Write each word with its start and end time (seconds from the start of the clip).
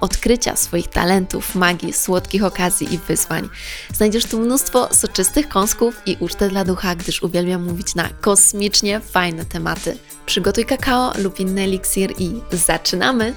odkrycia 0.00 0.56
swoich 0.56 0.88
talentów, 0.88 1.54
magii, 1.54 1.92
słodkich 1.92 2.44
okazji 2.44 2.94
i 2.94 2.98
wyzwań. 2.98 3.48
Znajdziesz 3.94 4.24
tu 4.24 4.40
mnóstwo 4.40 4.88
soczystych 4.94 5.48
kąsków 5.48 6.02
i 6.06 6.16
ucztę 6.20 6.48
dla 6.48 6.64
ducha, 6.64 6.94
gdyż 6.94 7.22
uwielbiam 7.22 7.64
mówić 7.64 7.94
na 7.94 8.08
kosmicznie 8.20 9.00
fajne 9.00 9.44
tematy. 9.44 9.98
Przygotuj 10.26 10.64
kakao 10.64 11.12
lub 11.18 11.40
inny 11.40 11.62
eliksir 11.62 12.14
i 12.18 12.40
zaczynamy! 12.52 13.34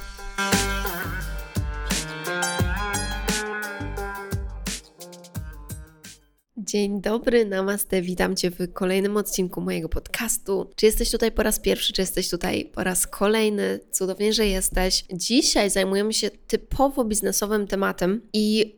Dzień 6.72 7.02
dobry, 7.02 7.46
namaste, 7.46 8.02
witam 8.02 8.36
Cię 8.36 8.52
w 8.52 8.74
kolejnym 8.74 9.18
odcinku 9.18 9.62
mojego 9.62 9.90
podcastu. 9.90 10.70
Czy 10.76 10.86
jesteś 10.86 11.12
tutaj 11.12 11.32
po 11.32 11.44
raz 11.44 11.60
pierwszy, 11.60 11.94
czy 11.94 12.02
jesteś 12.02 12.30
tutaj 12.30 12.66
po 12.66 12.84
raz 12.84 13.08
kolejny? 13.08 13.80
Cudownie, 13.92 14.34
że 14.34 14.48
jesteś. 14.48 15.06
Dzisiaj 15.14 15.70
zajmujemy 15.70 16.14
się 16.14 16.30
typowo 16.30 17.06
biznesowym 17.06 17.68
tematem 17.68 18.22
i 18.34 18.76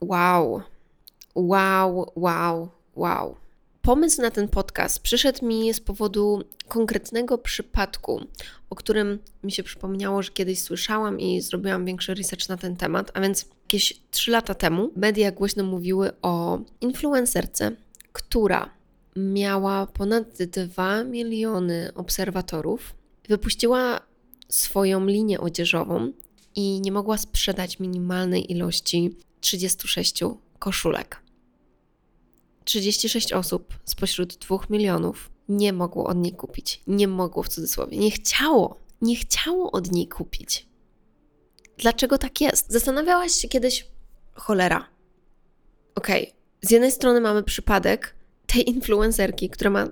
wow, 0.00 0.62
wow, 1.34 2.12
wow, 2.16 2.68
wow. 2.96 3.36
Pomysł 3.86 4.22
na 4.22 4.30
ten 4.30 4.48
podcast 4.48 5.00
przyszedł 5.00 5.46
mi 5.46 5.74
z 5.74 5.80
powodu 5.80 6.42
konkretnego 6.68 7.38
przypadku, 7.38 8.20
o 8.70 8.74
którym 8.74 9.18
mi 9.44 9.52
się 9.52 9.62
przypomniało, 9.62 10.22
że 10.22 10.30
kiedyś 10.32 10.62
słyszałam 10.62 11.20
i 11.20 11.40
zrobiłam 11.40 11.84
większy 11.84 12.14
research 12.14 12.48
na 12.48 12.56
ten 12.56 12.76
temat, 12.76 13.10
a 13.14 13.20
więc 13.20 13.46
jakieś 13.62 14.00
3 14.10 14.30
lata 14.30 14.54
temu 14.54 14.90
media 14.96 15.32
głośno 15.32 15.64
mówiły 15.64 16.10
o 16.22 16.58
influencerce, 16.80 17.72
która 18.12 18.70
miała 19.16 19.86
ponad 19.86 20.42
2 20.42 21.04
miliony 21.04 21.90
obserwatorów, 21.94 22.94
wypuściła 23.28 24.00
swoją 24.48 25.06
linię 25.06 25.40
odzieżową 25.40 26.12
i 26.54 26.80
nie 26.80 26.92
mogła 26.92 27.18
sprzedać 27.18 27.80
minimalnej 27.80 28.52
ilości 28.52 29.16
36 29.40 30.20
koszulek. 30.58 31.25
36 32.66 33.32
osób 33.32 33.74
spośród 33.84 34.36
2 34.36 34.58
milionów 34.70 35.30
nie 35.48 35.72
mogło 35.72 36.06
od 36.06 36.16
niej 36.16 36.32
kupić. 36.32 36.82
Nie 36.86 37.08
mogło 37.08 37.42
w 37.42 37.48
cudzysłowie, 37.48 37.98
nie 37.98 38.10
chciało, 38.10 38.80
nie 39.02 39.16
chciało 39.16 39.72
od 39.72 39.92
niej 39.92 40.08
kupić. 40.08 40.66
Dlaczego 41.78 42.18
tak 42.18 42.40
jest? 42.40 42.72
Zastanawiałaś 42.72 43.32
się 43.32 43.48
kiedyś, 43.48 43.86
cholera. 44.34 44.88
Okej, 45.94 46.22
okay. 46.22 46.34
z 46.62 46.70
jednej 46.70 46.92
strony 46.92 47.20
mamy 47.20 47.42
przypadek 47.42 48.14
tej 48.46 48.70
influencerki, 48.70 49.50
która 49.50 49.70
ma 49.70 49.88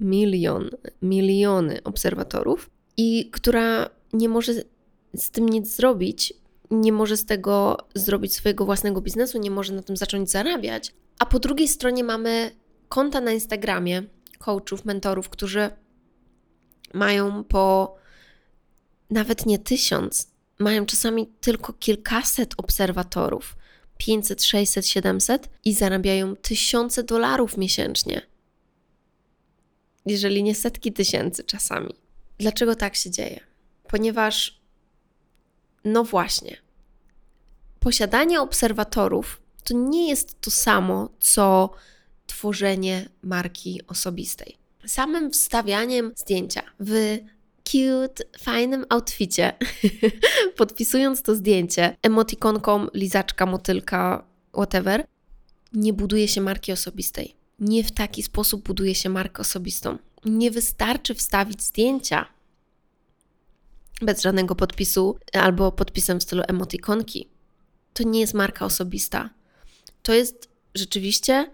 milion, 0.00 0.70
miliony 1.02 1.82
obserwatorów 1.82 2.70
i 2.96 3.30
która 3.30 3.90
nie 4.12 4.28
może 4.28 4.52
z 5.14 5.30
tym 5.30 5.48
nic 5.48 5.76
zrobić, 5.76 6.34
nie 6.70 6.92
może 6.92 7.16
z 7.16 7.24
tego 7.24 7.76
zrobić 7.94 8.34
swojego 8.34 8.64
własnego 8.64 9.00
biznesu, 9.00 9.38
nie 9.38 9.50
może 9.50 9.74
na 9.74 9.82
tym 9.82 9.96
zacząć 9.96 10.30
zarabiać. 10.30 10.94
A 11.18 11.26
po 11.26 11.38
drugiej 11.38 11.68
stronie 11.68 12.04
mamy 12.04 12.56
konta 12.88 13.20
na 13.20 13.32
Instagramie 13.32 14.02
coachów, 14.38 14.84
mentorów, 14.84 15.28
którzy 15.28 15.70
mają 16.94 17.44
po 17.44 17.96
nawet 19.10 19.46
nie 19.46 19.58
tysiąc, 19.58 20.30
mają 20.58 20.86
czasami 20.86 21.26
tylko 21.40 21.72
kilkaset 21.72 22.54
obserwatorów 22.56 23.56
500, 23.96 24.44
600, 24.44 24.86
700 24.86 25.48
i 25.64 25.74
zarabiają 25.74 26.36
tysiące 26.36 27.02
dolarów 27.02 27.56
miesięcznie. 27.56 28.22
Jeżeli 30.06 30.42
nie 30.42 30.54
setki 30.54 30.92
tysięcy 30.92 31.44
czasami. 31.44 31.94
Dlaczego 32.38 32.76
tak 32.76 32.96
się 32.96 33.10
dzieje? 33.10 33.40
Ponieważ, 33.88 34.60
no 35.84 36.04
właśnie, 36.04 36.56
posiadanie 37.80 38.40
obserwatorów 38.40 39.41
to 39.64 39.74
nie 39.74 40.08
jest 40.08 40.40
to 40.40 40.50
samo, 40.50 41.08
co 41.20 41.70
tworzenie 42.26 43.08
marki 43.22 43.80
osobistej. 43.88 44.56
Samym 44.86 45.30
wstawianiem 45.30 46.12
zdjęcia 46.16 46.62
w 46.80 47.18
cute, 47.64 48.24
fajnym 48.38 48.86
outficie, 48.88 49.52
podpisując 50.58 51.22
to 51.22 51.34
zdjęcie 51.34 51.96
emotikonką, 52.02 52.86
lizaczka, 52.94 53.46
motylka, 53.46 54.24
whatever, 54.52 55.06
nie 55.72 55.92
buduje 55.92 56.28
się 56.28 56.40
marki 56.40 56.72
osobistej. 56.72 57.34
Nie 57.58 57.84
w 57.84 57.92
taki 57.92 58.22
sposób 58.22 58.66
buduje 58.66 58.94
się 58.94 59.08
markę 59.08 59.40
osobistą. 59.40 59.98
Nie 60.24 60.50
wystarczy 60.50 61.14
wstawić 61.14 61.62
zdjęcia 61.62 62.26
bez 64.02 64.22
żadnego 64.22 64.54
podpisu 64.54 65.18
albo 65.32 65.72
podpisem 65.72 66.20
w 66.20 66.22
stylu 66.22 66.42
emotikonki. 66.48 67.28
To 67.94 68.02
nie 68.02 68.20
jest 68.20 68.34
marka 68.34 68.64
osobista. 68.64 69.30
To 70.02 70.14
jest 70.14 70.48
rzeczywiście 70.74 71.50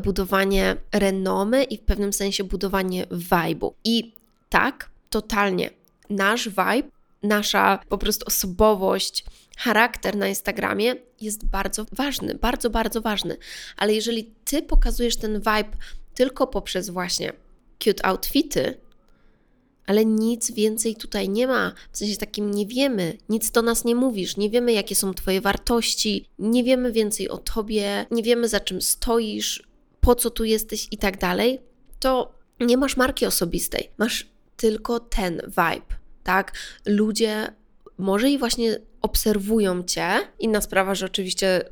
budowanie 0.00 0.76
renomy 0.92 1.64
i 1.64 1.78
w 1.78 1.80
pewnym 1.80 2.12
sensie 2.12 2.44
budowanie 2.44 3.06
vibe'u. 3.06 3.72
I 3.84 4.12
tak, 4.48 4.90
totalnie. 5.10 5.70
Nasz 6.10 6.48
vibe, 6.48 6.88
nasza 7.22 7.78
po 7.88 7.98
prostu 7.98 8.26
osobowość, 8.26 9.24
charakter 9.58 10.16
na 10.16 10.28
Instagramie 10.28 10.94
jest 11.20 11.44
bardzo 11.44 11.86
ważny, 11.92 12.34
bardzo, 12.34 12.70
bardzo 12.70 13.00
ważny. 13.00 13.36
Ale 13.76 13.94
jeżeli 13.94 14.34
ty 14.44 14.62
pokazujesz 14.62 15.16
ten 15.16 15.38
vibe 15.38 15.76
tylko 16.14 16.46
poprzez 16.46 16.90
właśnie 16.90 17.32
cute 17.84 18.06
outfity, 18.06 18.74
ale 19.88 20.04
nic 20.04 20.50
więcej 20.50 20.96
tutaj 20.96 21.28
nie 21.28 21.46
ma. 21.46 21.72
W 21.92 21.98
sensie 21.98 22.16
takim 22.16 22.50
nie 22.50 22.66
wiemy, 22.66 23.18
nic 23.28 23.50
do 23.50 23.62
nas 23.62 23.84
nie 23.84 23.94
mówisz, 23.94 24.36
nie 24.36 24.50
wiemy, 24.50 24.72
jakie 24.72 24.94
są 24.94 25.14
Twoje 25.14 25.40
wartości, 25.40 26.28
nie 26.38 26.64
wiemy 26.64 26.92
więcej 26.92 27.28
o 27.28 27.38
Tobie, 27.38 28.06
nie 28.10 28.22
wiemy, 28.22 28.48
za 28.48 28.60
czym 28.60 28.82
stoisz, 28.82 29.68
po 30.00 30.14
co 30.14 30.30
tu 30.30 30.44
jesteś 30.44 30.88
i 30.90 30.98
tak 30.98 31.18
dalej, 31.18 31.60
to 32.00 32.34
nie 32.60 32.76
masz 32.76 32.96
marki 32.96 33.26
osobistej. 33.26 33.90
Masz 33.98 34.26
tylko 34.56 35.00
ten 35.00 35.40
vibe, 35.46 35.96
tak? 36.22 36.52
Ludzie 36.86 37.52
może 37.98 38.30
i 38.30 38.38
właśnie 38.38 38.78
obserwują 39.02 39.82
cię. 39.82 40.08
Inna 40.38 40.60
sprawa, 40.60 40.94
że 40.94 41.06
oczywiście 41.06 41.64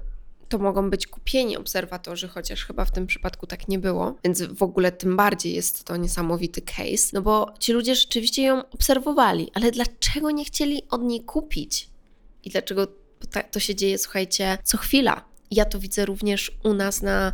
to 0.49 0.59
mogą 0.59 0.91
być 0.91 1.07
kupieni 1.07 1.57
obserwatorzy, 1.57 2.29
chociaż 2.29 2.65
chyba 2.65 2.84
w 2.84 2.91
tym 2.91 3.07
przypadku 3.07 3.47
tak 3.47 3.69
nie 3.69 3.79
było, 3.79 4.17
więc 4.25 4.43
w 4.43 4.62
ogóle 4.62 4.93
tym 4.93 5.17
bardziej 5.17 5.55
jest 5.55 5.84
to 5.84 5.97
niesamowity 5.97 6.62
case, 6.62 7.11
no 7.12 7.23
bo 7.23 7.55
ci 7.59 7.73
ludzie 7.73 7.95
rzeczywiście 7.95 8.43
ją 8.43 8.71
obserwowali, 8.71 9.51
ale 9.55 9.71
dlaczego 9.71 10.31
nie 10.31 10.45
chcieli 10.45 10.83
od 10.91 11.03
niej 11.03 11.21
kupić? 11.21 11.89
I 12.45 12.51
dlaczego 12.51 12.87
to 13.51 13.61
się 13.61 13.75
dzieje, 13.75 13.99
słuchajcie, 13.99 14.59
co 14.65 14.79
chwila? 14.79 15.25
Ja 15.51 15.65
to 15.65 15.79
widzę 15.79 16.06
również 16.06 16.53
u 16.65 16.75
nas 16.75 17.03
na, 17.03 17.32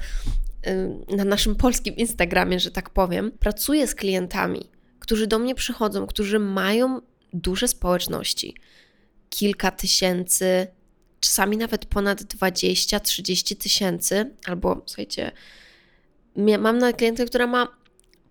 na 1.16 1.25
naszym 1.25 1.56
polskim 1.56 1.96
Instagramie, 1.96 2.60
że 2.60 2.70
tak 2.70 2.90
powiem. 2.90 3.31
Pracuję 3.31 3.86
z 3.86 3.94
klientami, 3.94 4.70
którzy 4.98 5.26
do 5.26 5.38
mnie 5.38 5.54
przychodzą, 5.54 6.06
którzy 6.06 6.38
mają 6.38 7.00
duże 7.32 7.69
społeczności, 7.69 8.54
kilka 9.31 9.70
tysięcy 9.70 10.66
czasami 11.22 11.56
nawet 11.56 11.86
ponad 11.86 12.22
20-30 12.22 13.56
tysięcy, 13.56 14.30
albo 14.46 14.82
słuchajcie, 14.86 15.32
mam 16.36 16.78
na 16.78 16.92
klientę, 16.92 17.26
która 17.26 17.46
ma 17.46 17.69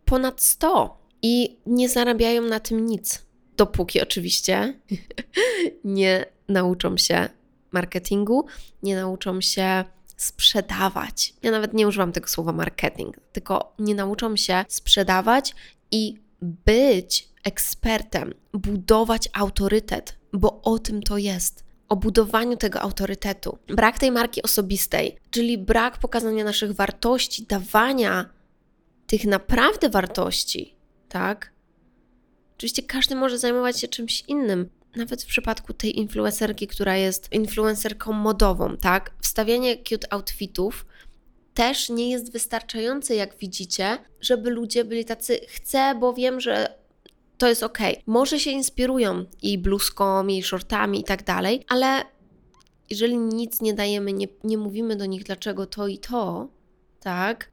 ponad 0.06 0.42
100 0.42 0.98
i 1.22 1.58
nie 1.66 1.90
zarabiają 1.90 2.42
na 2.42 2.60
tym 2.60 2.86
nic. 2.86 3.26
Dopóki 3.58 4.02
oczywiście 4.02 4.80
nie 5.84 6.26
nauczą 6.48 6.98
się 6.98 7.30
marketingu, 7.72 8.46
nie 8.84 8.96
nauczą 8.96 9.42
się 9.42 9.84
sprzedawać. 10.18 11.34
Ja 11.42 11.52
nawet 11.52 11.74
nie 11.74 11.88
używam 11.88 12.12
tego 12.12 12.28
słowa 12.28 12.52
marketing, 12.52 13.18
tylko 13.32 13.74
nie 13.80 13.96
nauczą 13.96 14.36
się 14.36 14.66
sprzedawać 14.68 15.56
i 15.92 16.18
być 16.42 17.30
ekspertem, 17.44 18.34
budować 18.54 19.30
autorytet, 19.34 20.16
bo 20.34 20.62
o 20.62 20.80
tym 20.80 21.04
to 21.04 21.18
jest 21.18 21.71
o 21.92 21.96
budowaniu 21.96 22.58
tego 22.58 22.82
autorytetu. 22.82 23.58
Brak 23.68 24.00
tej 24.00 24.12
marki 24.12 24.44
osobistej, 24.44 25.18
czyli 25.32 25.58
brak 25.58 25.98
pokazania 25.98 26.44
naszych 26.44 26.72
wartości, 26.72 27.46
dawania 27.46 28.30
tych 29.08 29.26
naprawdę 29.26 29.90
wartości, 29.90 30.76
tak? 31.10 31.52
Oczywiście 32.58 32.84
każdy 32.84 33.16
może 33.16 33.38
zajmować 33.38 33.80
się 33.80 33.88
czymś 33.88 34.24
innym. 34.28 34.70
nawet 34.96 35.24
w 35.24 35.26
przypadku 35.26 35.74
tej 35.74 36.00
influencerki, 36.00 36.68
która 36.68 36.98
jest 36.98 37.34
influencerką 37.34 38.14
modową, 38.14 38.78
tak? 38.78 39.12
Wstawianie 39.22 39.78
cute 39.78 40.14
outfitów 40.14 40.86
też 41.54 41.90
nie 41.90 42.12
jest 42.12 42.32
wystarczające, 42.32 43.16
jak 43.16 43.38
widzicie, 43.38 43.98
żeby 44.22 44.50
ludzie 44.50 44.86
byli 44.86 45.06
tacy, 45.06 45.40
chcę, 45.48 45.96
bo 46.00 46.14
wiem, 46.14 46.40
że 46.40 46.81
to 47.42 47.48
jest 47.48 47.64
ok. 47.64 47.78
Może 48.06 48.40
się 48.40 48.52
inspirują 48.52 49.26
i 49.42 49.58
bluzką, 49.58 50.28
i 50.28 50.44
shortami 50.44 51.00
i 51.00 51.04
tak 51.04 51.24
dalej, 51.24 51.66
ale 51.68 52.02
jeżeli 52.90 53.18
nic 53.18 53.62
nie 53.62 53.74
dajemy, 53.74 54.14
nie, 54.14 54.28
nie 54.44 54.58
mówimy 54.58 54.96
do 54.96 55.06
nich, 55.06 55.24
dlaczego 55.24 55.66
to 55.66 55.88
i 55.88 55.98
to, 55.98 56.48
tak, 57.00 57.52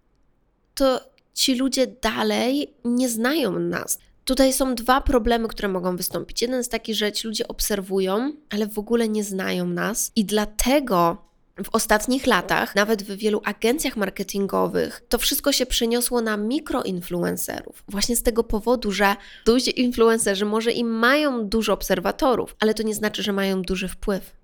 to 0.75 1.01
ci 1.35 1.55
ludzie 1.55 1.87
dalej 1.87 2.75
nie 2.85 3.09
znają 3.09 3.59
nas. 3.59 3.99
Tutaj 4.25 4.53
są 4.53 4.75
dwa 4.75 5.01
problemy, 5.01 5.49
które 5.49 5.69
mogą 5.69 5.97
wystąpić. 5.97 6.43
Jeden 6.43 6.57
jest 6.57 6.71
taki, 6.71 6.95
że 6.95 7.13
ci 7.13 7.27
ludzie 7.27 7.49
obserwują, 7.49 8.33
ale 8.51 8.67
w 8.67 8.79
ogóle 8.79 9.09
nie 9.09 9.25
znają 9.25 9.67
nas 9.67 10.13
i 10.17 10.25
dlatego 10.25 11.28
w 11.65 11.69
ostatnich 11.73 12.27
latach, 12.27 12.75
nawet 12.75 13.03
w 13.03 13.17
wielu 13.17 13.41
agencjach 13.45 13.97
marketingowych, 13.97 15.03
to 15.09 15.19
wszystko 15.19 15.53
się 15.53 15.67
przeniosło 15.67 16.21
na 16.21 16.37
mikroinfluencerów. 16.37 17.85
Właśnie 17.89 18.17
z 18.17 18.23
tego 18.23 18.45
powodu, 18.45 18.93
że 18.93 19.17
duzi 19.47 19.81
influencerzy 19.81 20.45
może 20.45 20.73
i 20.73 20.85
mają 20.85 21.49
dużo 21.49 21.73
obserwatorów, 21.73 22.57
ale 22.61 22.75
to 22.75 22.83
nie 22.83 22.95
znaczy, 22.95 23.23
że 23.23 23.33
mają 23.33 23.63
duży 23.63 23.89
wpływ. 23.89 24.37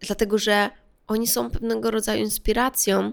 Dlatego, 0.00 0.38
że 0.38 0.70
oni 1.06 1.26
są 1.26 1.50
pewnego 1.50 1.90
rodzaju 1.90 2.24
inspiracją, 2.24 3.12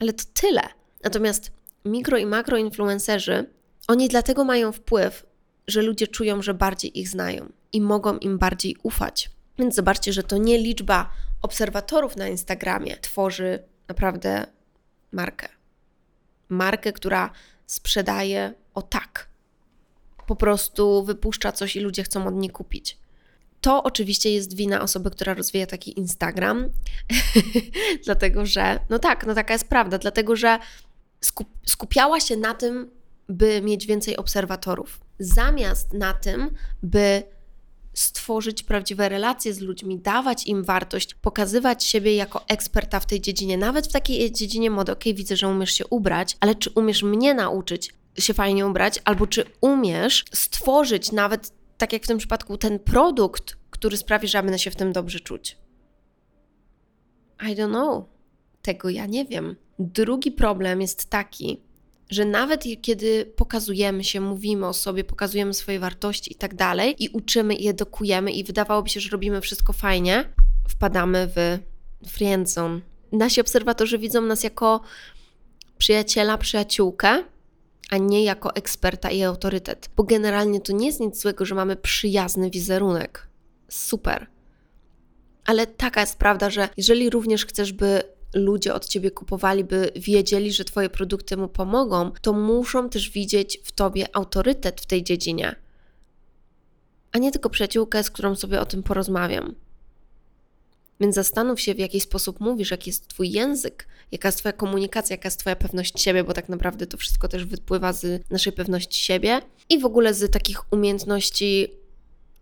ale 0.00 0.12
to 0.12 0.24
tyle. 0.34 0.62
Natomiast 1.04 1.52
mikro 1.84 2.18
i 2.18 2.26
makroinfluencerzy, 2.26 3.50
oni 3.88 4.08
dlatego 4.08 4.44
mają 4.44 4.72
wpływ, 4.72 5.26
że 5.66 5.82
ludzie 5.82 6.06
czują, 6.06 6.42
że 6.42 6.54
bardziej 6.54 7.00
ich 7.00 7.08
znają 7.08 7.52
i 7.72 7.80
mogą 7.80 8.18
im 8.18 8.38
bardziej 8.38 8.76
ufać. 8.82 9.30
Więc 9.58 9.74
zobaczcie, 9.74 10.12
że 10.12 10.22
to 10.22 10.36
nie 10.36 10.58
liczba 10.58 11.10
obserwatorów 11.42 12.16
na 12.16 12.28
Instagramie 12.28 12.96
tworzy 12.96 13.62
naprawdę 13.88 14.46
markę. 15.12 15.48
Markę, 16.48 16.92
która 16.92 17.30
sprzedaje 17.66 18.54
o 18.74 18.82
tak. 18.82 19.28
Po 20.26 20.36
prostu 20.36 21.04
wypuszcza 21.04 21.52
coś 21.52 21.76
i 21.76 21.80
ludzie 21.80 22.02
chcą 22.02 22.26
od 22.26 22.34
niej 22.34 22.50
kupić. 22.50 22.98
To 23.60 23.82
oczywiście 23.82 24.32
jest 24.32 24.56
wina 24.56 24.80
osoby, 24.80 25.10
która 25.10 25.34
rozwija 25.34 25.66
taki 25.66 25.98
Instagram, 25.98 26.70
dlatego 28.04 28.46
że, 28.46 28.80
no 28.90 28.98
tak, 28.98 29.26
no 29.26 29.34
taka 29.34 29.52
jest 29.52 29.68
prawda, 29.68 29.98
dlatego 29.98 30.36
że 30.36 30.58
skup, 31.20 31.48
skupiała 31.66 32.20
się 32.20 32.36
na 32.36 32.54
tym, 32.54 32.90
by 33.28 33.62
mieć 33.62 33.86
więcej 33.86 34.16
obserwatorów, 34.16 35.00
zamiast 35.18 35.92
na 35.92 36.14
tym, 36.14 36.50
by 36.82 37.22
stworzyć 37.98 38.62
prawdziwe 38.62 39.08
relacje 39.08 39.54
z 39.54 39.60
ludźmi, 39.60 39.98
dawać 39.98 40.46
im 40.46 40.64
wartość, 40.64 41.14
pokazywać 41.14 41.84
siebie 41.84 42.14
jako 42.14 42.44
eksperta 42.48 43.00
w 43.00 43.06
tej 43.06 43.20
dziedzinie, 43.20 43.58
nawet 43.58 43.86
w 43.86 43.92
takiej 43.92 44.32
dziedzinie 44.32 44.70
mody. 44.70 44.92
Ok, 44.92 45.04
widzę, 45.04 45.36
że 45.36 45.48
umiesz 45.48 45.72
się 45.72 45.86
ubrać, 45.86 46.36
ale 46.40 46.54
czy 46.54 46.70
umiesz 46.70 47.02
mnie 47.02 47.34
nauczyć 47.34 47.92
się 48.18 48.34
fajnie 48.34 48.66
ubrać, 48.66 49.00
albo 49.04 49.26
czy 49.26 49.44
umiesz 49.60 50.24
stworzyć 50.32 51.12
nawet, 51.12 51.52
tak 51.78 51.92
jak 51.92 52.04
w 52.04 52.06
tym 52.06 52.18
przypadku, 52.18 52.58
ten 52.58 52.78
produkt, 52.78 53.56
który 53.70 53.96
sprawi, 53.96 54.28
że 54.28 54.42
będę 54.42 54.58
się 54.58 54.70
w 54.70 54.76
tym 54.76 54.92
dobrze 54.92 55.20
czuć? 55.20 55.56
I 57.42 57.56
don't 57.56 57.68
know. 57.68 58.04
Tego 58.62 58.88
ja 58.90 59.06
nie 59.06 59.24
wiem. 59.24 59.56
Drugi 59.78 60.32
problem 60.32 60.80
jest 60.80 61.10
taki, 61.10 61.60
że 62.10 62.24
nawet 62.24 62.64
kiedy 62.82 63.32
pokazujemy 63.36 64.04
się, 64.04 64.20
mówimy 64.20 64.66
o 64.66 64.72
sobie, 64.72 65.04
pokazujemy 65.04 65.54
swoje 65.54 65.78
wartości 65.78 66.32
i 66.32 66.34
tak 66.34 66.54
dalej, 66.54 67.04
i 67.04 67.08
uczymy 67.08 67.54
i 67.54 67.68
edukujemy, 67.68 68.32
i 68.32 68.44
wydawałoby 68.44 68.88
się, 68.88 69.00
że 69.00 69.10
robimy 69.10 69.40
wszystko 69.40 69.72
fajnie, 69.72 70.24
wpadamy 70.68 71.28
w 71.36 71.58
friendzone. 72.08 72.80
Nasi 73.12 73.40
obserwatorzy 73.40 73.98
widzą 73.98 74.22
nas 74.22 74.44
jako 74.44 74.80
przyjaciela, 75.78 76.38
przyjaciółkę, 76.38 77.24
a 77.90 77.96
nie 77.96 78.24
jako 78.24 78.54
eksperta 78.54 79.10
i 79.10 79.22
autorytet. 79.22 79.90
Bo 79.96 80.04
generalnie 80.04 80.60
to 80.60 80.72
nie 80.72 80.86
jest 80.86 81.00
nic 81.00 81.20
złego, 81.20 81.44
że 81.44 81.54
mamy 81.54 81.76
przyjazny 81.76 82.50
wizerunek. 82.50 83.28
Super. 83.68 84.26
Ale 85.44 85.66
taka 85.66 86.00
jest 86.00 86.18
prawda, 86.18 86.50
że 86.50 86.68
jeżeli 86.76 87.10
również 87.10 87.46
chcesz, 87.46 87.72
by 87.72 88.02
ludzie 88.34 88.74
od 88.74 88.86
ciebie 88.86 89.10
kupowali, 89.10 89.64
by 89.64 89.90
wiedzieli, 89.96 90.52
że 90.52 90.64
twoje 90.64 90.90
produkty 90.90 91.36
mu 91.36 91.48
pomogą, 91.48 92.10
to 92.22 92.32
muszą 92.32 92.88
też 92.88 93.10
widzieć 93.10 93.60
w 93.64 93.72
tobie 93.72 94.06
autorytet 94.16 94.80
w 94.80 94.86
tej 94.86 95.04
dziedzinie, 95.04 95.56
a 97.12 97.18
nie 97.18 97.32
tylko 97.32 97.50
przyjaciółkę, 97.50 98.02
z 98.02 98.10
którą 98.10 98.34
sobie 98.34 98.60
o 98.60 98.66
tym 98.66 98.82
porozmawiam. 98.82 99.54
Więc 101.00 101.14
zastanów 101.14 101.60
się, 101.60 101.74
w 101.74 101.78
jaki 101.78 102.00
sposób 102.00 102.40
mówisz, 102.40 102.70
jaki 102.70 102.90
jest 102.90 103.08
Twój 103.08 103.30
język, 103.30 103.88
jaka 104.12 104.28
jest 104.28 104.38
Twoja 104.38 104.52
komunikacja, 104.52 105.14
jaka 105.14 105.26
jest 105.26 105.40
Twoja 105.40 105.56
pewność 105.56 106.00
siebie, 106.00 106.24
bo 106.24 106.32
tak 106.32 106.48
naprawdę 106.48 106.86
to 106.86 106.96
wszystko 106.96 107.28
też 107.28 107.44
wypływa 107.44 107.92
z 107.92 108.30
naszej 108.30 108.52
pewności 108.52 109.04
siebie 109.04 109.40
i 109.68 109.78
w 109.78 109.84
ogóle 109.84 110.14
z 110.14 110.32
takich 110.32 110.72
umiejętności 110.72 111.68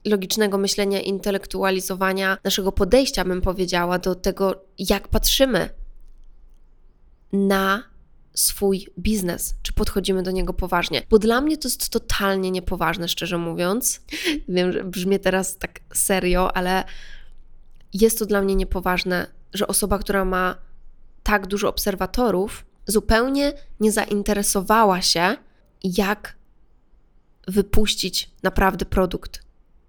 logicznego 0.06 0.58
myślenia, 0.58 1.00
intelektualizowania 1.00 2.38
naszego 2.44 2.72
podejścia, 2.72 3.24
bym 3.24 3.42
powiedziała, 3.42 3.98
do 3.98 4.14
tego, 4.14 4.64
jak 4.78 5.08
patrzymy 5.08 5.68
na 7.32 7.82
swój 8.34 8.86
biznes, 8.98 9.54
czy 9.62 9.72
podchodzimy 9.72 10.22
do 10.22 10.30
niego 10.30 10.52
poważnie. 10.52 11.02
Bo 11.10 11.18
dla 11.18 11.40
mnie 11.40 11.58
to 11.58 11.68
jest 11.68 11.88
totalnie 11.88 12.50
niepoważne, 12.50 13.08
szczerze 13.08 13.38
mówiąc. 13.38 14.00
Wiem, 14.48 14.72
że 14.72 14.84
brzmi 14.84 15.20
teraz 15.20 15.56
tak 15.56 15.80
serio, 15.94 16.56
ale 16.56 16.84
jest 17.94 18.18
to 18.18 18.26
dla 18.26 18.42
mnie 18.42 18.54
niepoważne, 18.54 19.26
że 19.54 19.66
osoba, 19.66 19.98
która 19.98 20.24
ma 20.24 20.56
tak 21.22 21.46
dużo 21.46 21.68
obserwatorów, 21.68 22.64
zupełnie 22.86 23.52
nie 23.80 23.92
zainteresowała 23.92 25.02
się, 25.02 25.36
jak 25.84 26.36
wypuścić 27.48 28.30
naprawdę 28.42 28.84
produkt 28.84 29.45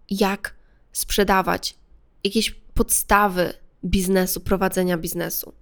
jak 0.10 0.56
sprzedawać, 0.92 1.76
jakieś 2.24 2.52
podstawy 2.74 3.54
biznesu, 3.86 4.40
prowadzenia 4.40 4.98
biznesu. 4.98 5.54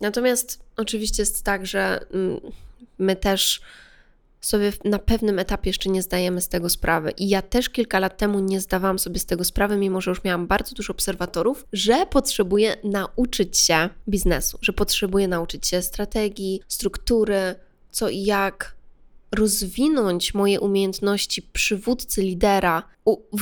Natomiast 0.00 0.60
oczywiście 0.76 1.22
jest 1.22 1.42
tak, 1.42 1.66
że 1.66 2.00
mm, 2.12 2.40
my 2.98 3.16
też 3.16 3.60
sobie 4.40 4.72
na 4.84 4.98
pewnym 4.98 5.38
etapie 5.38 5.70
jeszcze 5.70 5.90
nie 5.90 6.02
zdajemy 6.02 6.40
z 6.40 6.48
tego 6.48 6.68
sprawy. 6.68 7.10
I 7.10 7.28
ja 7.28 7.42
też 7.42 7.68
kilka 7.68 7.98
lat 7.98 8.16
temu 8.16 8.40
nie 8.40 8.60
zdawałam 8.60 8.98
sobie 8.98 9.18
z 9.18 9.26
tego 9.26 9.44
sprawy, 9.44 9.76
mimo 9.76 10.00
że 10.00 10.10
już 10.10 10.24
miałam 10.24 10.46
bardzo 10.46 10.74
dużo 10.74 10.92
obserwatorów, 10.92 11.66
że 11.72 12.06
potrzebuję 12.06 12.76
nauczyć 12.84 13.58
się 13.58 13.88
biznesu, 14.08 14.58
że 14.62 14.72
potrzebuję 14.72 15.28
nauczyć 15.28 15.66
się 15.66 15.82
strategii, 15.82 16.60
struktury, 16.68 17.54
co 17.90 18.08
i 18.08 18.24
jak, 18.24 18.74
rozwinąć 19.32 20.34
moje 20.34 20.60
umiejętności 20.60 21.42
przywódcy, 21.42 22.22
lidera, 22.22 22.82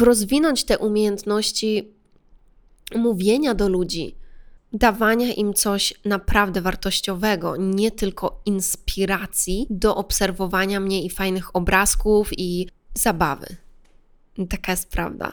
rozwinąć 0.00 0.64
te 0.64 0.78
umiejętności 0.78 1.92
mówienia 2.94 3.54
do 3.54 3.68
ludzi, 3.68 4.14
dawania 4.72 5.32
im 5.32 5.54
coś 5.54 5.94
naprawdę 6.04 6.60
wartościowego, 6.60 7.56
nie 7.56 7.90
tylko 7.90 8.40
inspiracji 8.46 9.66
do 9.70 9.96
obserwowania 9.96 10.80
mnie 10.80 11.04
i 11.04 11.10
fajnych 11.10 11.56
obrazków 11.56 12.30
i 12.38 12.68
zabawy. 12.94 13.46
Taka 14.50 14.72
jest 14.72 14.88
prawda. 14.88 15.32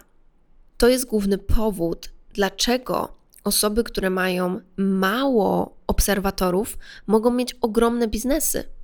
To 0.77 0.88
jest 0.88 1.05
główny 1.05 1.38
powód, 1.38 2.09
dlaczego 2.33 3.13
osoby, 3.43 3.83
które 3.83 4.09
mają 4.09 4.59
mało 4.77 5.77
obserwatorów, 5.88 6.77
mogą 7.07 7.31
mieć 7.31 7.55
ogromne 7.62 8.07
biznesy 8.07 8.75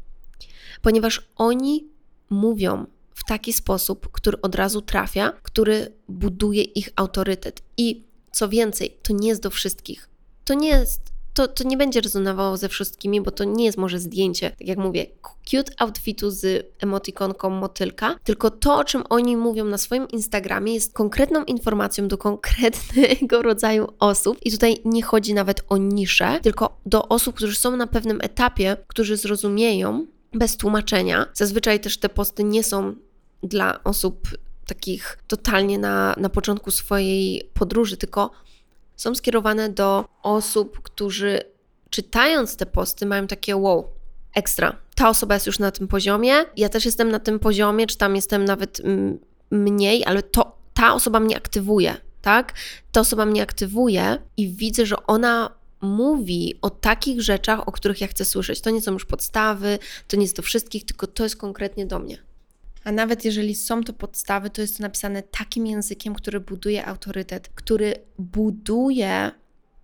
ponieważ 0.82 1.30
oni 1.36 1.88
mówią 2.30 2.86
w 3.14 3.24
taki 3.24 3.54
sposób, 3.54 4.12
który 4.12 4.42
od 4.42 4.56
razu 4.56 4.82
trafia, 4.82 5.34
który 5.44 5.94
buduje 6.10 6.64
ich 6.64 6.90
autorytet. 6.96 7.62
I 7.78 8.04
co 8.32 8.50
więcej, 8.50 8.98
to 9.04 9.14
nie 9.14 9.28
jest 9.28 9.42
do 9.42 9.50
wszystkich. 9.50 10.10
To 10.46 10.54
nie 10.54 10.70
jest 10.70 11.12
to, 11.34 11.48
to 11.48 11.64
nie 11.64 11.78
będzie 11.78 12.02
rezonowało 12.02 12.58
ze 12.58 12.70
wszystkimi, 12.70 13.22
bo 13.22 13.32
to 13.32 13.44
nie 13.44 13.66
jest 13.66 13.78
może 13.78 14.00
zdjęcie, 14.00 14.50
tak 14.50 14.68
jak 14.68 14.78
mówię, 14.78 15.06
cute 15.46 15.74
outfitu 15.78 16.32
z 16.32 16.68
emotikonką 16.80 17.50
motylka, 17.50 18.16
tylko 18.24 18.52
to, 18.52 18.78
o 18.78 18.84
czym 18.84 19.04
oni 19.10 19.38
mówią 19.38 19.66
na 19.66 19.78
swoim 19.78 20.08
Instagramie, 20.08 20.74
jest 20.74 20.94
konkretną 20.94 21.44
informacją 21.44 22.08
do 22.08 22.18
konkretnego 22.18 23.42
rodzaju 23.52 23.88
osób. 24.00 24.38
I 24.42 24.52
tutaj 24.52 24.82
nie 24.86 25.04
chodzi 25.04 25.34
nawet 25.34 25.62
o 25.70 25.78
niszę, 25.78 26.40
tylko 26.42 26.78
do 26.86 27.08
osób, 27.08 27.36
którzy 27.36 27.56
są 27.56 27.78
na 27.78 27.88
pewnym 27.88 28.22
etapie, 28.22 28.78
którzy 28.88 29.18
zrozumieją, 29.18 30.06
bez 30.34 30.58
tłumaczenia. 30.58 31.26
Zazwyczaj 31.34 31.80
też 31.80 31.98
te 31.98 32.10
posty 32.10 32.44
nie 32.44 32.64
są 32.64 32.96
dla 33.44 33.84
osób 33.84 34.28
takich 34.68 35.18
totalnie 35.28 35.80
na, 35.80 36.16
na 36.18 36.30
początku 36.30 36.72
swojej 36.72 37.50
podróży, 37.54 37.98
tylko 37.98 38.32
są 38.96 39.16
skierowane 39.16 39.70
do 39.70 40.06
osób, 40.24 40.82
którzy 40.82 41.42
czytając 41.90 42.58
te 42.58 42.66
posty 42.66 43.06
mają 43.06 43.28
takie 43.28 43.56
wow, 43.56 43.90
ekstra. 44.36 44.76
Ta 44.96 45.10
osoba 45.10 45.34
jest 45.34 45.48
już 45.48 45.60
na 45.60 45.72
tym 45.72 45.88
poziomie, 45.88 46.34
ja 46.58 46.70
też 46.70 46.86
jestem 46.86 47.12
na 47.12 47.20
tym 47.20 47.40
poziomie, 47.40 47.88
czy 47.88 47.98
tam 47.98 48.16
jestem 48.16 48.46
nawet 48.46 48.82
mniej, 49.52 50.06
ale 50.06 50.24
to, 50.24 50.58
ta 50.74 50.94
osoba 50.94 51.20
mnie 51.20 51.38
aktywuje, 51.38 51.96
tak? 52.22 52.54
Ta 52.92 53.00
osoba 53.00 53.26
mnie 53.26 53.44
aktywuje 53.44 54.18
i 54.38 54.50
widzę, 54.50 54.86
że 54.86 55.08
ona 55.08 55.61
mówi 55.82 56.56
o 56.62 56.70
takich 56.70 57.22
rzeczach, 57.22 57.68
o 57.68 57.72
których 57.72 58.02
ja 58.02 58.08
chcę 58.08 58.26
słyszeć. 58.26 58.62
To 58.62 58.70
nie 58.70 58.82
są 58.82 58.92
już 58.92 59.06
podstawy, 59.06 59.80
to 60.08 60.18
nie 60.18 60.24
jest 60.24 60.36
do 60.36 60.42
wszystkich, 60.42 60.86
tylko 60.86 61.08
to 61.08 61.24
jest 61.24 61.36
konkretnie 61.36 61.86
do 61.86 62.00
mnie. 62.00 62.18
A 62.84 62.92
nawet 62.92 63.26
jeżeli 63.26 63.56
są 63.56 63.84
to 63.84 63.94
podstawy, 63.94 64.50
to 64.50 64.62
jest 64.62 64.78
to 64.78 64.84
napisane 64.84 65.24
takim 65.24 65.68
językiem, 65.68 66.16
który 66.16 66.40
buduje 66.40 66.86
autorytet, 66.86 67.50
który 67.56 67.94
buduje 68.20 69.32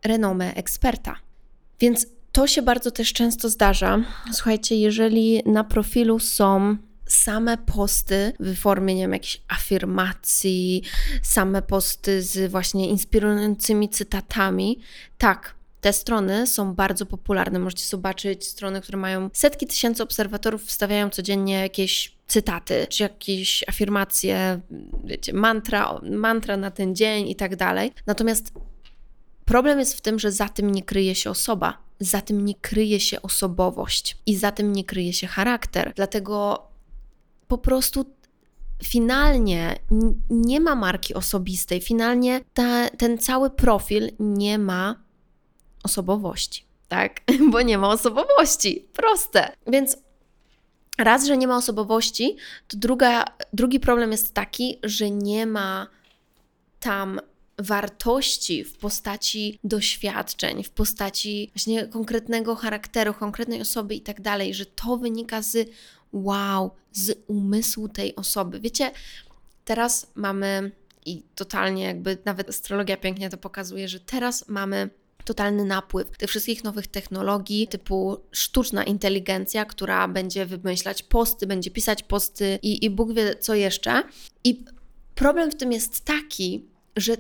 renomę 0.04 0.56
eksperta. 0.56 1.16
Więc 1.80 2.08
to 2.32 2.48
się 2.48 2.62
bardzo 2.62 2.92
też 2.92 3.14
często 3.14 3.50
zdarza. 3.50 4.04
Słuchajcie, 4.34 4.76
jeżeli 4.76 5.42
na 5.46 5.64
profilu 5.64 6.20
są 6.20 6.78
same 7.06 7.58
posty 7.58 8.34
w 8.40 8.56
formie, 8.56 8.96
nie 8.96 9.02
wiem, 9.02 9.14
jakichś 9.14 9.42
afirmacji, 9.48 10.84
same 11.22 11.62
posty 11.62 12.22
z 12.22 12.52
właśnie 12.52 12.90
inspirującymi 12.90 13.90
cytatami, 13.90 14.80
tak, 15.18 15.57
te 15.82 15.94
strony 15.94 16.48
są 16.48 16.74
bardzo 16.74 17.06
popularne. 17.06 17.60
Możecie 17.60 17.86
zobaczyć 17.86 18.48
strony, 18.48 18.82
które 18.82 18.98
mają 18.98 19.30
setki 19.34 19.68
tysięcy 19.68 20.04
obserwatorów, 20.04 20.66
wstawiają 20.66 21.10
codziennie 21.10 21.54
jakieś 21.54 22.18
cytaty, 22.28 22.88
czy 22.90 23.04
jakieś 23.04 23.64
afirmacje, 23.68 24.60
wiecie, 25.04 25.34
mantra, 25.34 26.00
mantra 26.04 26.58
na 26.58 26.72
ten 26.72 26.96
dzień 26.96 27.30
i 27.30 27.36
tak 27.36 27.56
dalej. 27.56 27.92
Natomiast 28.06 28.54
problem 29.46 29.80
jest 29.80 29.98
w 29.98 30.02
tym, 30.02 30.20
że 30.20 30.32
za 30.32 30.50
tym 30.50 30.72
nie 30.72 30.84
kryje 30.84 31.16
się 31.16 31.30
osoba, 31.30 31.78
za 32.00 32.22
tym 32.22 32.46
nie 32.46 32.56
kryje 32.56 33.00
się 33.00 33.22
osobowość 33.22 34.18
i 34.26 34.36
za 34.36 34.52
tym 34.52 34.74
nie 34.74 34.84
kryje 34.84 35.14
się 35.14 35.28
charakter. 35.28 35.94
Dlatego 35.96 36.68
po 37.48 37.58
prostu 37.58 38.06
finalnie 38.84 39.80
nie 40.30 40.60
ma 40.60 40.76
marki 40.76 41.14
osobistej, 41.14 41.82
finalnie 41.82 42.42
ta, 42.54 42.90
ten 42.90 43.18
cały 43.18 43.50
profil 43.50 44.12
nie 44.20 44.58
ma 44.58 45.07
osobowości, 45.88 46.66
tak? 46.88 47.22
Bo 47.52 47.62
nie 47.62 47.78
ma 47.78 47.90
osobowości. 47.90 48.88
Proste. 48.94 49.54
Więc 49.68 49.98
raz, 50.98 51.26
że 51.26 51.38
nie 51.38 51.48
ma 51.48 51.58
osobowości, 51.58 52.38
to 52.68 52.78
druga, 52.78 53.26
drugi 53.54 53.80
problem 53.80 54.12
jest 54.12 54.34
taki, 54.34 54.80
że 54.84 55.12
nie 55.12 55.46
ma 55.46 55.88
tam 56.80 57.20
wartości 57.60 58.64
w 58.64 58.78
postaci 58.78 59.60
doświadczeń, 59.64 60.64
w 60.64 60.70
postaci 60.70 61.52
właśnie 61.56 61.88
konkretnego 61.88 62.56
charakteru, 62.56 63.14
konkretnej 63.14 63.62
osoby 63.62 63.96
i 63.96 64.02
tak 64.02 64.22
dalej, 64.22 64.54
że 64.54 64.66
to 64.66 64.98
wynika 64.98 65.42
z 65.42 65.70
wow, 66.14 66.72
z 66.92 67.24
umysłu 67.28 67.90
tej 67.90 68.16
osoby. 68.16 68.60
Wiecie, 68.60 68.92
teraz 69.66 70.12
mamy 70.16 70.72
i 71.06 71.24
totalnie 71.36 71.84
jakby 71.84 72.18
nawet 72.26 72.50
astrologia 72.50 72.98
pięknie 72.98 73.30
to 73.30 73.38
pokazuje, 73.38 73.88
że 73.88 74.00
teraz 74.00 74.48
mamy 74.48 74.90
totalny 75.28 75.66
napływ 75.66 76.18
tych 76.18 76.30
wszystkich 76.30 76.64
nowych 76.64 76.88
technologii, 76.88 77.68
typu 77.68 78.18
sztuczna 78.32 78.84
inteligencja, 78.84 79.66
która 79.66 80.08
będzie 80.08 80.46
wymyślać 80.46 81.04
posty, 81.04 81.48
będzie 81.48 81.72
pisać 81.72 82.04
posty 82.04 82.60
i, 82.62 82.86
i 82.86 82.90
Bóg 82.90 83.14
wie 83.14 83.36
co 83.36 83.56
jeszcze. 83.56 84.04
I 84.44 84.66
problem 85.16 85.52
w 85.52 85.56
tym 85.56 85.72
jest 85.72 86.06
taki, 86.06 86.66
że 86.96 87.18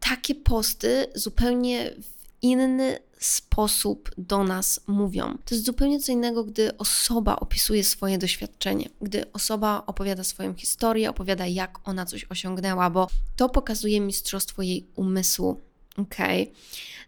takie 0.00 0.34
posty 0.34 1.06
zupełnie 1.14 1.90
w 2.02 2.22
inny 2.42 2.98
sposób 3.18 4.10
do 4.18 4.44
nas 4.44 4.80
mówią. 4.86 5.38
To 5.44 5.54
jest 5.54 5.66
zupełnie 5.66 6.00
co 6.00 6.12
innego, 6.12 6.44
gdy 6.44 6.76
osoba 6.76 7.36
opisuje 7.36 7.84
swoje 7.84 8.18
doświadczenie, 8.18 8.88
gdy 9.00 9.32
osoba 9.32 9.82
opowiada 9.86 10.24
swoją 10.24 10.54
historię, 10.54 11.10
opowiada 11.10 11.46
jak 11.46 11.78
ona 11.84 12.06
coś 12.06 12.26
osiągnęła, 12.30 12.90
bo 12.90 13.08
to 13.36 13.48
pokazuje 13.48 14.00
mistrzostwo 14.00 14.62
jej 14.62 14.86
umysłu. 14.96 15.60
Ok? 15.98 16.16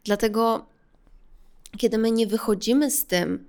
Dlatego, 0.04 0.66
kiedy 1.78 1.98
my 1.98 2.10
nie 2.10 2.26
wychodzimy 2.26 2.90
z 2.90 3.06
tym, 3.06 3.48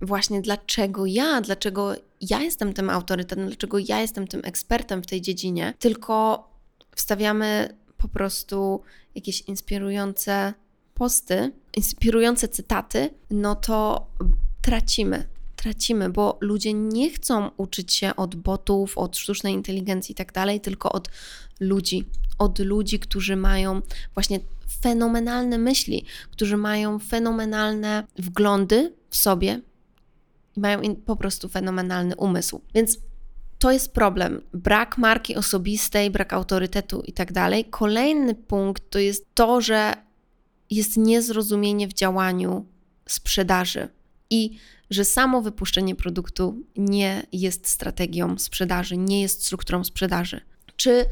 właśnie 0.00 0.42
dlaczego 0.42 1.06
ja, 1.06 1.40
dlaczego 1.40 1.94
ja 2.20 2.40
jestem 2.40 2.72
tym 2.72 2.90
autorytetem, 2.90 3.46
dlaczego 3.46 3.78
ja 3.78 4.00
jestem 4.00 4.28
tym 4.28 4.40
ekspertem 4.44 5.02
w 5.02 5.06
tej 5.06 5.20
dziedzinie, 5.20 5.74
tylko 5.78 6.48
wstawiamy 6.96 7.76
po 7.96 8.08
prostu 8.08 8.82
jakieś 9.14 9.40
inspirujące 9.40 10.54
posty, 10.94 11.52
inspirujące 11.76 12.48
cytaty, 12.48 13.10
no 13.30 13.54
to 13.54 14.06
tracimy. 14.62 15.33
Tracimy, 15.64 16.10
bo 16.10 16.38
ludzie 16.40 16.72
nie 16.72 17.10
chcą 17.10 17.50
uczyć 17.56 17.94
się 17.94 18.16
od 18.16 18.34
botów, 18.34 18.98
od 18.98 19.16
sztucznej 19.16 19.54
inteligencji 19.54 20.12
i 20.12 20.14
tak 20.14 20.32
dalej, 20.32 20.60
tylko 20.60 20.92
od 20.92 21.08
ludzi. 21.60 22.04
Od 22.38 22.58
ludzi, 22.58 22.98
którzy 22.98 23.36
mają 23.36 23.82
właśnie 24.14 24.40
fenomenalne 24.80 25.58
myśli, 25.58 26.04
którzy 26.30 26.56
mają 26.56 26.98
fenomenalne 26.98 28.06
wglądy 28.18 28.92
w 29.10 29.16
sobie 29.16 29.60
i 30.56 30.60
mają 30.60 30.96
po 30.96 31.16
prostu 31.16 31.48
fenomenalny 31.48 32.16
umysł. 32.16 32.60
Więc 32.74 32.98
to 33.58 33.72
jest 33.72 33.92
problem. 33.92 34.42
Brak 34.52 34.98
marki 34.98 35.36
osobistej, 35.36 36.10
brak 36.10 36.32
autorytetu 36.32 37.00
i 37.00 37.12
tak 37.12 37.32
dalej. 37.32 37.64
Kolejny 37.64 38.34
punkt 38.34 38.90
to 38.90 38.98
jest 38.98 39.26
to, 39.34 39.60
że 39.60 39.94
jest 40.70 40.96
niezrozumienie 40.96 41.88
w 41.88 41.92
działaniu 41.92 42.66
sprzedaży 43.06 43.88
i 44.30 44.58
że 44.94 45.04
samo 45.04 45.42
wypuszczenie 45.42 45.94
produktu 45.94 46.62
nie 46.76 47.26
jest 47.32 47.68
strategią 47.68 48.38
sprzedaży, 48.38 48.96
nie 48.96 49.22
jest 49.22 49.44
strukturą 49.44 49.84
sprzedaży. 49.84 50.40
Czy 50.76 51.04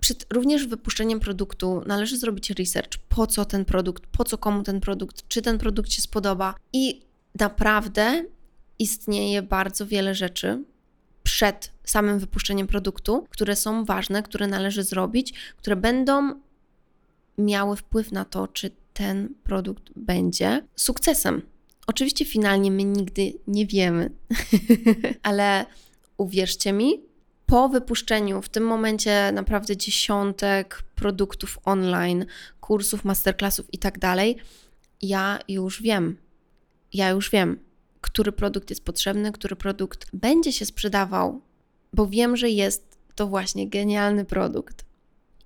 przed 0.00 0.26
również 0.32 0.66
wypuszczeniem 0.66 1.20
produktu 1.20 1.82
należy 1.86 2.18
zrobić 2.18 2.50
research, 2.50 2.98
po 3.08 3.26
co 3.26 3.44
ten 3.44 3.64
produkt, 3.64 4.06
po 4.06 4.24
co 4.24 4.38
komu 4.38 4.62
ten 4.62 4.80
produkt, 4.80 5.28
czy 5.28 5.42
ten 5.42 5.58
produkt 5.58 5.92
się 5.92 6.02
spodoba. 6.02 6.54
I 6.72 7.02
naprawdę 7.40 8.24
istnieje 8.78 9.42
bardzo 9.42 9.86
wiele 9.86 10.14
rzeczy 10.14 10.64
przed 11.22 11.72
samym 11.84 12.18
wypuszczeniem 12.18 12.66
produktu, 12.66 13.26
które 13.30 13.56
są 13.56 13.84
ważne, 13.84 14.22
które 14.22 14.46
należy 14.46 14.82
zrobić, 14.82 15.34
które 15.56 15.76
będą 15.76 16.40
miały 17.38 17.76
wpływ 17.76 18.12
na 18.12 18.24
to, 18.24 18.48
czy 18.48 18.70
ten 18.92 19.34
produkt 19.42 19.84
będzie 19.96 20.64
sukcesem. 20.76 21.42
Oczywiście 21.88 22.24
finalnie 22.24 22.70
my 22.70 22.84
nigdy 22.84 23.32
nie 23.46 23.66
wiemy, 23.66 24.10
ale 25.22 25.66
uwierzcie 26.16 26.72
mi, 26.72 27.02
po 27.46 27.68
wypuszczeniu 27.68 28.42
w 28.42 28.48
tym 28.48 28.64
momencie 28.64 29.32
naprawdę 29.32 29.76
dziesiątek 29.76 30.82
produktów 30.94 31.58
online, 31.64 32.26
kursów, 32.60 33.04
masterclassów 33.04 33.74
i 33.74 33.78
tak 33.78 33.98
dalej, 33.98 34.36
ja 35.02 35.38
już 35.48 35.82
wiem, 35.82 36.16
ja 36.92 37.10
już 37.10 37.30
wiem, 37.30 37.58
który 38.00 38.32
produkt 38.32 38.70
jest 38.70 38.84
potrzebny, 38.84 39.32
który 39.32 39.56
produkt 39.56 40.06
będzie 40.12 40.52
się 40.52 40.66
sprzedawał, 40.66 41.40
bo 41.92 42.06
wiem, 42.06 42.36
że 42.36 42.50
jest 42.50 42.98
to 43.14 43.26
właśnie 43.26 43.68
genialny 43.68 44.24
produkt. 44.24 44.84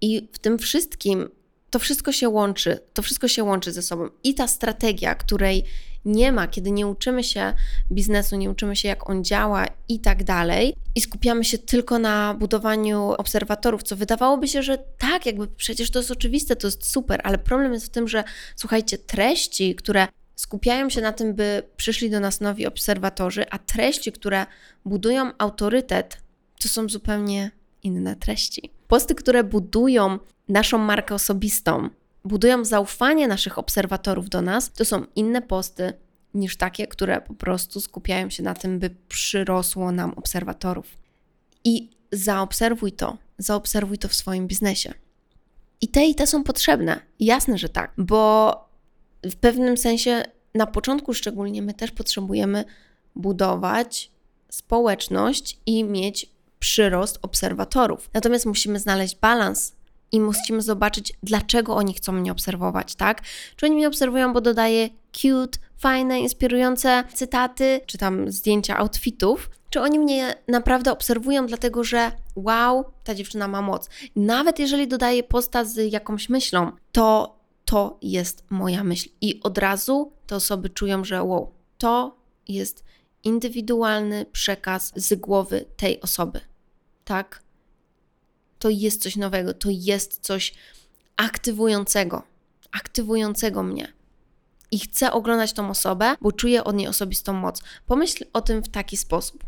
I 0.01 0.29
w 0.33 0.39
tym 0.39 0.59
wszystkim 0.59 1.29
to 1.71 1.79
wszystko 1.79 2.13
się 2.13 2.29
łączy, 2.29 2.81
to 2.95 3.03
wszystko 3.03 3.29
się 3.29 3.45
łączy 3.45 3.73
ze 3.73 3.83
sobą. 3.83 4.09
I 4.25 4.35
ta 4.35 4.49
strategia, 4.49 5.15
której 5.15 5.65
nie 6.05 6.33
ma, 6.33 6.49
kiedy 6.49 6.71
nie 6.71 6.87
uczymy 6.87 7.25
się 7.25 7.53
biznesu, 7.93 8.37
nie 8.37 8.51
uczymy 8.51 8.77
się, 8.77 8.89
jak 8.89 9.11
on 9.11 9.25
działa 9.25 9.67
i 9.89 10.01
tak 10.01 10.25
dalej, 10.25 10.77
i 10.95 11.01
skupiamy 11.01 11.45
się 11.45 11.59
tylko 11.59 11.99
na 11.99 12.35
budowaniu 12.35 13.13
obserwatorów, 13.13 13.83
co 13.83 13.97
wydawałoby 13.97 14.49
się, 14.49 14.63
że 14.63 14.79
tak, 14.99 15.27
jakby 15.27 15.47
przecież 15.47 15.91
to 15.91 15.99
jest 15.99 16.11
oczywiste, 16.11 16.57
to 16.57 16.67
jest 16.67 16.91
super, 16.91 17.21
ale 17.25 17.39
problem 17.39 17.73
jest 17.73 17.87
w 17.87 17.91
tym, 17.91 18.09
że 18.09 18.25
słuchajcie, 18.57 18.99
treści, 18.99 19.75
które 19.75 20.09
skupiają 20.37 20.91
się 20.91 21.01
na 21.01 21.13
tym, 21.13 21.35
by 21.35 21.63
przyszli 21.77 22.11
do 22.11 22.21
nas 22.21 22.41
nowi 22.41 22.67
obserwatorzy, 22.67 23.51
a 23.51 23.59
treści, 23.59 24.13
które 24.13 24.47
budują 24.85 25.31
autorytet, 25.39 26.21
to 26.63 26.69
są 26.69 26.89
zupełnie 26.89 27.51
inne 27.83 28.17
treści. 28.17 28.71
Posty, 28.89 29.15
które 29.15 29.45
budują 29.45 30.19
naszą 30.49 30.79
markę 30.79 31.15
osobistą, 31.15 31.89
budują 32.25 32.65
zaufanie 32.65 33.29
naszych 33.29 33.59
obserwatorów 33.59 34.29
do 34.29 34.43
nas, 34.43 34.73
to 34.73 34.85
są 34.85 35.05
inne 35.17 35.43
posty 35.43 35.93
niż 36.35 36.57
takie, 36.57 36.87
które 36.87 37.21
po 37.21 37.35
prostu 37.35 37.81
skupiają 37.81 38.31
się 38.31 38.43
na 38.43 38.55
tym, 38.55 38.79
by 38.79 38.91
przyrosło 39.09 39.93
nam 39.93 40.15
obserwatorów. 40.17 40.87
I 41.65 41.91
zaobserwuj 42.13 42.93
to, 42.93 43.19
zaobserwuj 43.39 43.99
to 43.99 44.09
w 44.09 44.15
swoim 44.15 44.47
biznesie. 44.47 44.95
I 45.81 45.89
te 45.89 46.07
i 46.07 46.15
te 46.15 46.27
są 46.27 46.45
potrzebne. 46.45 47.01
Jasne, 47.21 47.59
że 47.59 47.69
tak, 47.69 47.93
bo 47.99 48.55
w 49.25 49.37
pewnym 49.37 49.77
sensie 49.77 50.23
na 50.55 50.67
początku 50.67 51.15
szczególnie 51.15 51.63
my 51.63 51.75
też 51.75 51.91
potrzebujemy 51.91 52.65
budować 53.17 54.11
społeczność 54.51 55.59
i 55.67 55.85
mieć 55.85 56.31
przyrost 56.59 57.19
obserwatorów. 57.23 58.11
Natomiast 58.15 58.47
musimy 58.47 58.79
znaleźć 58.79 59.17
balans 59.17 59.73
i 60.13 60.21
musimy 60.21 60.63
zobaczyć, 60.63 61.13
dlaczego 61.23 61.77
oni 61.77 61.95
chcą 61.95 62.13
mnie 62.13 62.33
obserwować, 62.33 62.95
tak? 62.95 63.23
Czy 63.57 63.67
oni 63.67 63.75
mnie 63.75 63.89
obserwują, 63.89 64.33
bo 64.33 64.41
dodaję 64.41 64.89
cute, 65.13 65.59
fajne, 65.79 66.21
inspirujące 66.21 67.05
cytaty, 67.15 67.81
czy 67.87 67.99
tam 67.99 68.33
zdjęcia 68.33 68.79
outfitów, 68.79 69.51
czy 69.71 69.81
oni 69.81 69.99
mnie 69.99 70.35
naprawdę 70.49 70.93
obserwują, 70.93 71.47
dlatego 71.47 71.85
że 71.85 72.13
wow, 72.37 72.85
ta 73.05 73.15
dziewczyna 73.15 73.49
ma 73.49 73.63
moc. 73.63 73.89
Nawet 74.17 74.59
jeżeli 74.59 74.89
dodaję 74.89 75.23
posta 75.23 75.65
z 75.65 75.93
jakąś 75.93 76.29
myślą, 76.29 76.73
to 76.93 77.37
to 77.65 77.99
jest 78.03 78.45
moja 78.51 78.85
myśl. 78.85 79.09
I 79.21 79.41
od 79.43 79.59
razu 79.59 80.13
te 80.27 80.37
osoby 80.37 80.71
czują, 80.71 81.05
że 81.05 81.23
wow, 81.23 81.53
to 81.79 82.17
jest 82.49 82.85
indywidualny 83.25 84.27
przekaz 84.33 84.93
z 84.97 85.15
głowy 85.15 85.65
tej 85.77 86.01
osoby. 86.01 86.41
Tak? 87.05 87.43
To 88.63 88.71
jest 88.71 89.03
coś 89.03 89.17
nowego, 89.17 89.55
to 89.55 89.69
jest 89.71 90.21
coś 90.21 90.55
aktywującego, 91.17 92.23
aktywującego 92.73 93.63
mnie. 93.63 93.93
I 94.71 94.79
chcę 94.79 95.13
oglądać 95.13 95.53
tą 95.53 95.71
osobę, 95.71 96.17
bo 96.21 96.33
czuję 96.33 96.65
od 96.65 96.77
niej 96.77 96.89
osobistą 96.89 97.33
moc. 97.33 97.63
Pomyśl 97.87 98.25
o 98.33 98.41
tym 98.41 98.63
w 98.63 98.69
taki 98.69 98.97
sposób. 98.97 99.45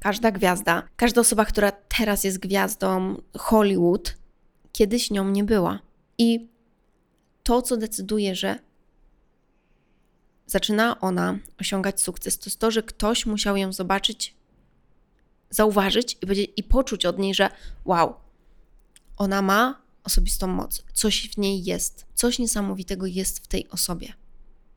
Każda 0.00 0.30
gwiazda, 0.30 0.82
każda 0.96 1.20
osoba, 1.20 1.44
która 1.44 1.72
teraz 1.72 2.24
jest 2.24 2.38
gwiazdą 2.38 3.22
Hollywood, 3.38 4.14
kiedyś 4.72 5.10
nią 5.10 5.28
nie 5.28 5.44
była. 5.44 5.78
I 6.18 6.48
to, 7.42 7.62
co 7.62 7.76
decyduje, 7.76 8.34
że 8.34 8.58
zaczyna 10.46 11.00
ona 11.00 11.38
osiągać 11.60 12.00
sukces, 12.02 12.38
to 12.38 12.46
jest 12.46 12.58
to, 12.58 12.70
że 12.70 12.82
ktoś 12.82 13.26
musiał 13.26 13.56
ją 13.56 13.72
zobaczyć, 13.72 14.39
zauważyć 15.50 16.18
i, 16.22 16.52
i 16.56 16.62
poczuć 16.62 17.06
od 17.06 17.18
niej, 17.18 17.34
że 17.34 17.50
wow, 17.84 18.14
ona 19.16 19.42
ma 19.42 19.82
osobistą 20.04 20.46
moc, 20.46 20.82
coś 20.92 21.30
w 21.30 21.38
niej 21.38 21.64
jest, 21.64 22.06
coś 22.14 22.38
niesamowitego 22.38 23.06
jest 23.06 23.38
w 23.44 23.46
tej 23.46 23.68
osobie. 23.68 24.12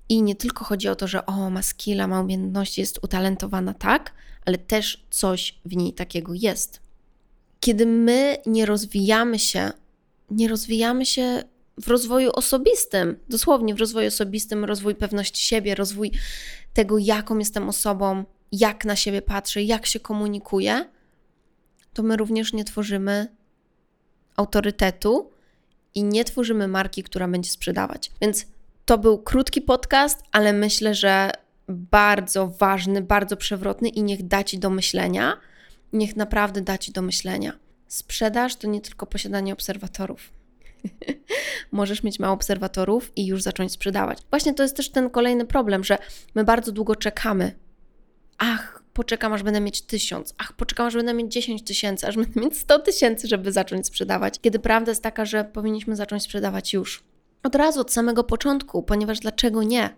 I 0.09 0.21
nie 0.21 0.35
tylko 0.35 0.65
chodzi 0.65 0.87
o 0.87 0.95
to, 0.95 1.07
że 1.07 1.25
o, 1.25 1.49
ma 1.49 1.61
skilla, 1.61 2.07
ma 2.07 2.21
umiejętności, 2.21 2.81
jest 2.81 2.99
utalentowana, 3.03 3.73
tak, 3.73 4.13
ale 4.45 4.57
też 4.57 5.05
coś 5.09 5.59
w 5.65 5.75
niej 5.75 5.93
takiego 5.93 6.33
jest. 6.33 6.79
Kiedy 7.59 7.85
my 7.85 8.37
nie 8.45 8.65
rozwijamy 8.65 9.39
się, 9.39 9.71
nie 10.31 10.47
rozwijamy 10.47 11.05
się 11.05 11.43
w 11.77 11.87
rozwoju 11.87 12.31
osobistym, 12.31 13.15
dosłownie 13.29 13.75
w 13.75 13.79
rozwoju 13.79 14.07
osobistym, 14.07 14.65
rozwój 14.65 14.95
pewności 14.95 15.43
siebie, 15.43 15.75
rozwój 15.75 16.11
tego, 16.73 16.97
jaką 16.97 17.37
jestem 17.37 17.69
osobą, 17.69 18.25
jak 18.53 18.85
na 18.85 18.95
siebie 18.95 19.21
patrzę, 19.21 19.63
jak 19.63 19.85
się 19.85 19.99
komunikuję, 19.99 20.85
to 21.93 22.03
my 22.03 22.17
również 22.17 22.53
nie 22.53 22.63
tworzymy 22.63 23.27
autorytetu 24.35 25.31
i 25.95 26.03
nie 26.03 26.25
tworzymy 26.25 26.67
marki, 26.67 27.03
która 27.03 27.27
będzie 27.27 27.49
sprzedawać. 27.49 28.11
Więc 28.21 28.45
to 28.85 28.97
był 28.97 29.17
krótki 29.17 29.61
podcast, 29.61 30.23
ale 30.31 30.53
myślę, 30.53 30.95
że 30.95 31.31
bardzo 31.67 32.47
ważny, 32.47 33.01
bardzo 33.01 33.37
przewrotny 33.37 33.89
i 33.89 34.03
niech 34.03 34.27
da 34.27 34.43
ci 34.43 34.59
do 34.59 34.69
myślenia. 34.69 35.37
Niech 35.93 36.15
naprawdę 36.15 36.61
da 36.61 36.77
ci 36.77 36.91
do 36.91 37.01
myślenia. 37.01 37.53
Sprzedaż 37.87 38.55
to 38.55 38.67
nie 38.67 38.81
tylko 38.81 39.05
posiadanie 39.05 39.53
obserwatorów. 39.53 40.29
Możesz 41.71 42.03
mieć 42.03 42.19
mało 42.19 42.33
obserwatorów 42.33 43.11
i 43.15 43.25
już 43.25 43.41
zacząć 43.41 43.71
sprzedawać. 43.71 44.17
Właśnie 44.29 44.53
to 44.53 44.63
jest 44.63 44.75
też 44.75 44.89
ten 44.89 45.09
kolejny 45.09 45.45
problem, 45.45 45.83
że 45.83 45.97
my 46.35 46.43
bardzo 46.43 46.71
długo 46.71 46.95
czekamy. 46.95 47.62
Ach, 48.45 48.83
poczekam, 48.93 49.33
aż 49.33 49.43
będę 49.43 49.59
mieć 49.59 49.81
tysiąc, 49.81 50.33
ach, 50.37 50.53
poczekam, 50.53 50.87
aż 50.87 50.93
będę 50.93 51.13
mieć 51.13 51.33
10 51.33 51.63
tysięcy, 51.63 52.07
aż 52.07 52.15
będę 52.15 52.41
mieć 52.41 52.57
100 52.57 52.79
tysięcy, 52.79 53.27
żeby 53.27 53.51
zacząć 53.51 53.87
sprzedawać. 53.87 54.39
Kiedy 54.41 54.59
prawda 54.59 54.91
jest 54.91 55.03
taka, 55.03 55.25
że 55.25 55.43
powinniśmy 55.43 55.95
zacząć 55.95 56.23
sprzedawać 56.23 56.73
już. 56.73 57.03
Od 57.43 57.55
razu, 57.55 57.79
od 57.79 57.93
samego 57.93 58.23
początku, 58.23 58.83
ponieważ 58.83 59.19
dlaczego 59.19 59.63
nie? 59.63 59.95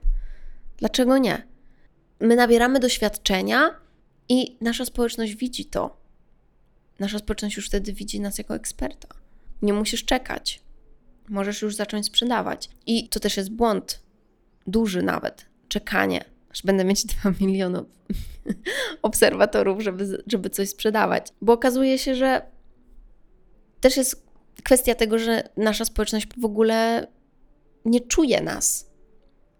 Dlaczego 0.77 1.17
nie? 1.17 1.47
My 2.19 2.35
nabieramy 2.35 2.79
doświadczenia 2.79 3.79
i 4.29 4.57
nasza 4.61 4.85
społeczność 4.85 5.35
widzi 5.35 5.65
to. 5.65 5.97
Nasza 6.99 7.19
społeczność 7.19 7.55
już 7.55 7.67
wtedy 7.67 7.93
widzi 7.93 8.19
nas 8.19 8.37
jako 8.37 8.55
eksperta. 8.55 9.07
Nie 9.61 9.73
musisz 9.73 10.05
czekać. 10.05 10.61
Możesz 11.29 11.61
już 11.61 11.75
zacząć 11.75 12.05
sprzedawać. 12.05 12.69
I 12.85 13.09
to 13.09 13.19
też 13.19 13.37
jest 13.37 13.51
błąd, 13.51 13.99
duży 14.67 15.03
nawet, 15.03 15.45
czekanie, 15.67 16.34
aż 16.55 16.61
będę 16.63 16.85
mieć 16.85 17.05
2 17.21 17.31
miliony 17.41 17.83
obserwatorów, 19.01 19.81
żeby, 19.81 20.23
żeby 20.27 20.49
coś 20.49 20.69
sprzedawać. 20.69 21.27
Bo 21.41 21.53
okazuje 21.53 21.97
się, 21.97 22.15
że 22.15 22.41
też 23.81 23.97
jest 23.97 24.25
kwestia 24.63 24.95
tego, 24.95 25.19
że 25.19 25.49
nasza 25.57 25.85
społeczność 25.85 26.27
w 26.37 26.45
ogóle 26.45 27.07
nie 27.85 27.99
czuje 27.99 28.41
nas. 28.41 28.89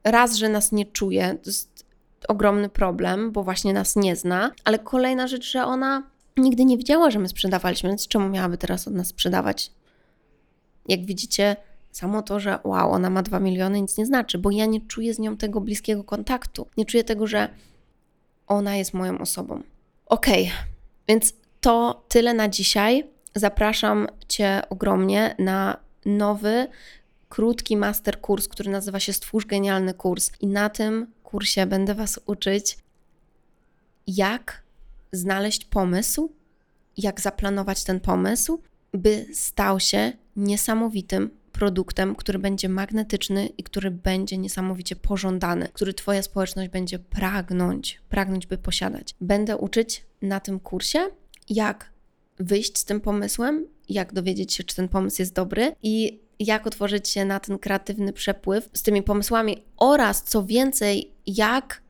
Raz, 0.03 0.35
że 0.35 0.49
nas 0.49 0.71
nie 0.71 0.85
czuje, 0.85 1.37
to 1.43 1.49
jest 1.49 1.85
ogromny 2.27 2.69
problem, 2.69 3.31
bo 3.31 3.43
właśnie 3.43 3.73
nas 3.73 3.95
nie 3.95 4.15
zna, 4.15 4.51
ale 4.63 4.79
kolejna 4.79 5.27
rzecz, 5.27 5.51
że 5.51 5.65
ona 5.65 6.11
nigdy 6.37 6.65
nie 6.65 6.77
widziała, 6.77 7.11
że 7.11 7.19
my 7.19 7.27
sprzedawaliśmy, 7.29 7.89
więc 7.89 8.07
czemu 8.07 8.29
miałaby 8.29 8.57
teraz 8.57 8.87
od 8.87 8.93
nas 8.93 9.07
sprzedawać? 9.07 9.71
Jak 10.87 11.05
widzicie, 11.05 11.55
samo 11.95 12.21
to, 12.21 12.39
że 12.39 12.59
wow, 12.63 12.91
ona 12.91 13.09
ma 13.09 13.23
2 13.23 13.39
miliony, 13.39 13.81
nic 13.81 13.97
nie 13.97 14.05
znaczy, 14.05 14.37
bo 14.37 14.51
ja 14.51 14.65
nie 14.65 14.81
czuję 14.81 15.13
z 15.13 15.19
nią 15.19 15.37
tego 15.37 15.61
bliskiego 15.61 16.03
kontaktu. 16.03 16.67
Nie 16.77 16.85
czuję 16.85 17.03
tego, 17.03 17.27
że 17.27 17.49
ona 18.47 18.75
jest 18.75 18.93
moją 18.93 19.19
osobą. 19.19 19.63
Okej, 20.05 20.43
okay, 20.43 20.55
więc 21.07 21.33
to 21.61 22.05
tyle 22.07 22.33
na 22.33 22.49
dzisiaj. 22.49 23.03
Zapraszam 23.35 24.07
Cię 24.27 24.61
ogromnie 24.69 25.35
na 25.39 25.77
nowy, 26.05 26.67
krótki 27.29 27.77
master 27.77 28.21
kurs, 28.21 28.47
który 28.47 28.71
nazywa 28.71 28.99
się 28.99 29.13
Stwórz 29.13 29.45
Genialny 29.45 29.93
Kurs. 29.93 30.31
I 30.39 30.47
na 30.47 30.69
tym 30.69 31.07
kursie 31.23 31.65
będę 31.65 31.95
Was 31.95 32.19
uczyć, 32.25 32.77
jak 34.07 34.63
znaleźć 35.11 35.65
pomysł, 35.65 36.31
jak 36.97 37.21
zaplanować 37.21 37.83
ten 37.83 37.99
pomysł, 37.99 38.61
by 38.93 39.25
stał 39.33 39.79
się 39.79 40.11
niesamowitym 40.35 41.29
produktem, 41.55 42.15
który 42.15 42.39
będzie 42.39 42.69
magnetyczny 42.69 43.47
i 43.57 43.63
który 43.63 43.91
będzie 43.91 44.37
niesamowicie 44.37 44.95
pożądany, 44.95 45.69
który 45.73 45.93
Twoja 45.93 46.21
społeczność 46.21 46.69
będzie 46.69 46.99
pragnąć, 46.99 48.01
pragnąć, 48.09 48.47
by 48.47 48.57
posiadać. 48.57 49.15
Będę 49.21 49.57
uczyć 49.57 50.05
na 50.21 50.39
tym 50.39 50.59
kursie, 50.59 50.99
jak 51.49 51.91
wyjść 52.39 52.77
z 52.77 52.85
tym 52.85 53.01
pomysłem, 53.01 53.67
jak 53.89 54.13
dowiedzieć 54.13 54.53
się, 54.53 54.63
czy 54.63 54.75
ten 54.75 54.89
pomysł 54.89 55.21
jest 55.21 55.33
dobry 55.33 55.75
i 55.83 56.19
jak 56.39 56.67
otworzyć 56.67 57.09
się 57.09 57.25
na 57.25 57.39
ten 57.39 57.59
kreatywny 57.59 58.13
przepływ 58.13 58.69
z 58.73 58.83
tymi 58.83 59.03
pomysłami 59.03 59.63
oraz 59.77 60.23
co 60.23 60.43
więcej, 60.43 61.11
jak 61.27 61.81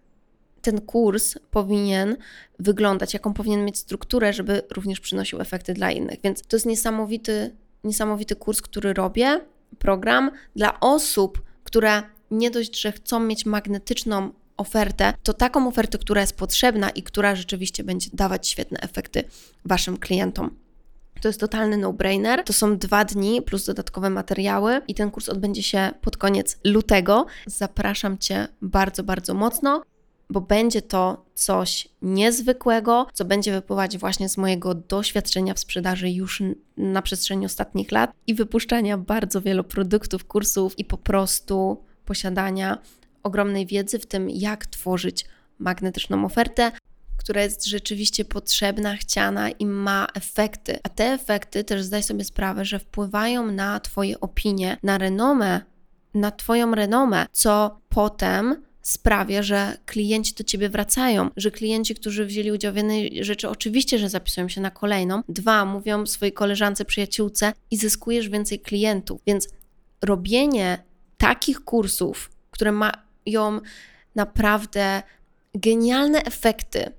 ten 0.62 0.82
kurs 0.82 1.36
powinien 1.52 2.18
wyglądać, 2.60 3.14
jaką 3.14 3.34
powinien 3.34 3.66
mieć 3.66 3.78
strukturę, 3.78 4.34
żeby 4.34 4.62
również 4.72 5.00
przynosił 5.00 5.42
efekty 5.42 5.74
dla 5.74 5.92
innych. 5.92 6.20
Więc 6.24 6.42
to 6.42 6.56
jest 6.56 6.66
niesamowity, 6.66 7.56
niesamowity 7.84 8.36
kurs, 8.36 8.62
który 8.62 8.94
robię, 8.94 9.42
program 9.80 10.32
dla 10.56 10.80
osób, 10.80 11.42
które 11.64 12.04
nie 12.32 12.52
dość, 12.52 12.82
że 12.82 12.92
chcą 12.92 13.20
mieć 13.20 13.46
magnetyczną 13.46 14.32
ofertę, 14.58 15.14
to 15.24 15.34
taką 15.34 15.68
ofertę, 15.68 15.98
która 15.98 16.22
jest 16.22 16.38
potrzebna 16.38 16.90
i 16.90 17.04
która 17.04 17.36
rzeczywiście 17.36 17.84
będzie 17.84 18.10
dawać 18.14 18.48
świetne 18.48 18.80
efekty 18.80 19.24
Waszym 19.66 19.98
klientom. 19.98 20.58
To 21.22 21.30
jest 21.30 21.40
totalny 21.40 21.78
no-brainer. 21.78 22.44
To 22.44 22.54
są 22.54 22.78
dwa 22.78 23.06
dni 23.06 23.42
plus 23.42 23.66
dodatkowe 23.66 24.10
materiały 24.10 24.82
i 24.88 24.96
ten 24.96 25.12
kurs 25.12 25.30
odbędzie 25.30 25.64
się 25.64 25.92
pod 26.02 26.18
koniec 26.18 26.58
lutego. 26.64 27.26
Zapraszam 27.46 28.18
Cię 28.18 28.48
bardzo, 28.62 29.04
bardzo 29.04 29.34
mocno 29.34 29.84
bo 30.30 30.42
będzie 30.42 30.82
to 30.82 31.26
coś 31.34 31.88
niezwykłego, 32.02 33.08
co 33.14 33.26
będzie 33.26 33.52
wypływać 33.52 33.98
właśnie 33.98 34.30
z 34.30 34.38
mojego 34.38 34.76
doświadczenia 34.76 35.54
w 35.54 35.60
sprzedaży 35.60 36.10
już 36.10 36.44
na 36.78 37.02
przestrzeni 37.02 37.46
ostatnich 37.46 37.92
lat 37.92 38.12
i 38.28 38.34
wypuszczania 38.34 38.98
bardzo 38.98 39.42
wielu 39.42 39.64
produktów, 39.64 40.26
kursów 40.26 40.80
i 40.80 40.86
po 40.86 40.98
prostu 40.98 41.84
posiadania 42.06 42.78
ogromnej 43.24 43.66
wiedzy 43.66 44.00
w 44.00 44.06
tym, 44.06 44.30
jak 44.30 44.66
tworzyć 44.66 45.26
magnetyczną 45.60 46.26
ofertę, 46.26 46.72
która 47.18 47.42
jest 47.42 47.66
rzeczywiście 47.66 48.26
potrzebna, 48.26 48.96
chciana 48.96 49.50
i 49.50 49.66
ma 49.66 50.08
efekty. 50.14 50.80
A 50.84 50.90
te 50.90 51.04
efekty 51.04 51.64
też 51.64 51.84
zdaj 51.84 52.04
sobie 52.04 52.24
sprawę, 52.24 52.66
że 52.66 52.80
wpływają 52.80 53.52
na 53.52 53.80
Twoje 53.80 54.20
opinie, 54.20 54.78
na 54.84 54.98
renomę, 54.98 55.62
na 56.14 56.32
Twoją 56.32 56.76
renomę, 56.76 57.26
co 57.32 57.80
potem 57.90 58.65
sprawia, 58.86 59.44
że 59.44 59.78
klienci 59.86 60.34
do 60.34 60.44
ciebie 60.44 60.70
wracają, 60.70 61.30
że 61.38 61.52
klienci, 61.52 61.96
którzy 61.96 62.26
wzięli 62.26 62.52
udział 62.52 62.74
w 62.74 62.76
jednej 62.76 63.24
rzeczy, 63.24 63.50
oczywiście, 63.50 64.00
że 64.00 64.10
zapisują 64.10 64.50
się 64.50 64.62
na 64.62 64.72
kolejną. 64.72 65.22
Dwa, 65.30 65.66
mówią 65.66 66.06
swojej 66.06 66.34
koleżance, 66.34 66.86
przyjaciółce 66.86 67.54
i 67.72 67.78
zyskujesz 67.78 68.30
więcej 68.30 68.60
klientów. 68.60 69.22
Więc 69.28 69.50
robienie 70.02 70.84
takich 71.18 71.64
kursów, 71.64 72.32
które 72.52 72.72
mają 72.72 73.62
naprawdę 74.16 75.04
genialne 75.56 76.24
efekty, 76.24 76.92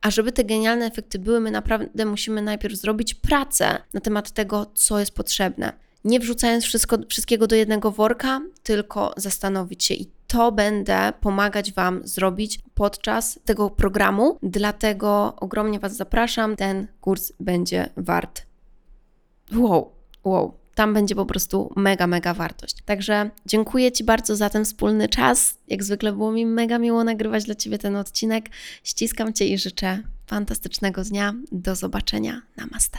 a 0.00 0.10
żeby 0.10 0.32
te 0.32 0.44
genialne 0.44 0.86
efekty 0.86 1.18
były, 1.18 1.40
my 1.40 1.50
naprawdę 1.50 2.04
musimy 2.04 2.42
najpierw 2.42 2.76
zrobić 2.76 3.14
pracę 3.14 3.82
na 3.92 4.00
temat 4.00 4.30
tego, 4.30 4.66
co 4.74 4.98
jest 4.98 5.14
potrzebne. 5.14 5.72
Nie 6.04 6.20
wrzucając 6.20 6.64
wszystko, 6.64 6.98
wszystkiego 7.08 7.46
do 7.46 7.56
jednego 7.56 7.90
worka, 7.90 8.40
tylko 8.62 9.14
zastanowić 9.16 9.84
się 9.84 9.94
i 9.94 10.06
to 10.32 10.52
będę 10.52 11.12
pomagać 11.20 11.72
Wam 11.72 12.00
zrobić 12.04 12.60
podczas 12.74 13.40
tego 13.44 13.70
programu. 13.70 14.38
Dlatego 14.42 15.36
ogromnie 15.36 15.78
Was 15.78 15.96
zapraszam. 15.96 16.56
Ten 16.56 16.86
kurs 17.00 17.32
będzie 17.40 17.88
wart. 17.96 18.42
Wow, 19.54 19.92
wow. 20.24 20.54
Tam 20.74 20.94
będzie 20.94 21.14
po 21.14 21.26
prostu 21.26 21.72
mega, 21.76 22.06
mega 22.06 22.34
wartość. 22.34 22.76
Także 22.84 23.30
dziękuję 23.46 23.92
Ci 23.92 24.04
bardzo 24.04 24.36
za 24.36 24.50
ten 24.50 24.64
wspólny 24.64 25.08
czas. 25.08 25.58
Jak 25.68 25.84
zwykle 25.84 26.12
było 26.12 26.32
mi 26.32 26.46
mega 26.46 26.78
miło 26.78 27.04
nagrywać 27.04 27.44
dla 27.44 27.54
Ciebie 27.54 27.78
ten 27.78 27.96
odcinek. 27.96 28.50
Ściskam 28.82 29.32
Cię 29.32 29.46
i 29.46 29.58
życzę 29.58 29.98
fantastycznego 30.26 31.04
dnia. 31.04 31.34
Do 31.52 31.74
zobaczenia. 31.74 32.42
Namaste. 32.56 32.98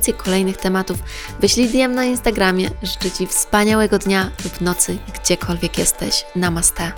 propozycje 0.01 0.23
kolejnych 0.23 0.57
tematów, 0.57 0.97
wyślij 1.39 1.69
DM 1.69 1.95
na 1.95 2.05
Instagramie. 2.05 2.69
Życzę 2.83 3.11
Ci 3.11 3.27
wspaniałego 3.27 3.99
dnia 3.99 4.31
lub 4.43 4.61
nocy, 4.61 4.97
gdziekolwiek 5.13 5.77
jesteś. 5.77 6.25
Namaste. 6.35 6.91